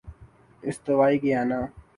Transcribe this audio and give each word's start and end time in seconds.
استوائی 0.63 1.17
Guyana 1.23 1.59